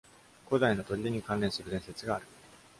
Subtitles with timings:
[0.47, 2.25] 古代の砦に関連する伝説がある。